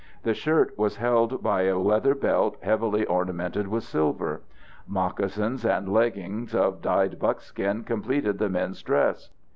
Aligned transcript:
The 0.23 0.33
shirt 0.33 0.75
was 0.79 0.95
held 0.95 1.43
by 1.43 1.61
a 1.65 1.77
leather 1.77 2.15
belt 2.15 2.57
heavily 2.63 3.05
ornamented 3.05 3.67
with 3.67 3.83
silver. 3.83 4.41
Moccasins 4.87 5.63
and 5.63 5.93
leggings 5.93 6.55
of 6.55 6.81
dyed 6.81 7.19
buckskin 7.19 7.83
completed 7.83 8.39
the 8.39 8.49
men's 8.49 8.81
dress. 8.81 9.29